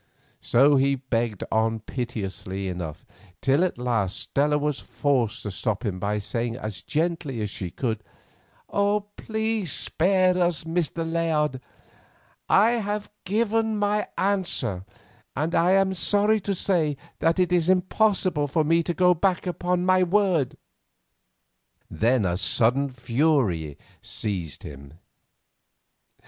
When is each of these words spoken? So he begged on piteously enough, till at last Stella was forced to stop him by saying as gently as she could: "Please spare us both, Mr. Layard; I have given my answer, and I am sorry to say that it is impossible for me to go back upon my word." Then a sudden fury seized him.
So 0.41 0.77
he 0.77 0.95
begged 0.95 1.43
on 1.51 1.81
piteously 1.81 2.67
enough, 2.67 3.05
till 3.39 3.63
at 3.63 3.77
last 3.77 4.19
Stella 4.19 4.57
was 4.57 4.79
forced 4.79 5.43
to 5.43 5.51
stop 5.51 5.85
him 5.85 5.99
by 5.99 6.17
saying 6.17 6.55
as 6.55 6.81
gently 6.81 7.39
as 7.39 7.51
she 7.51 7.69
could: 7.69 8.03
"Please 9.15 9.71
spare 9.71 10.35
us 10.39 10.63
both, 10.63 10.73
Mr. 10.73 11.07
Layard; 11.11 11.61
I 12.49 12.71
have 12.83 13.11
given 13.25 13.77
my 13.77 14.07
answer, 14.17 14.85
and 15.35 15.53
I 15.53 15.73
am 15.73 15.93
sorry 15.93 16.39
to 16.39 16.55
say 16.55 16.97
that 17.19 17.37
it 17.37 17.51
is 17.51 17.69
impossible 17.69 18.47
for 18.47 18.63
me 18.63 18.81
to 18.81 18.95
go 18.95 19.13
back 19.13 19.45
upon 19.45 19.85
my 19.85 20.01
word." 20.01 20.57
Then 21.91 22.25
a 22.25 22.37
sudden 22.37 22.89
fury 22.89 23.77
seized 24.01 24.63
him. 24.63 24.93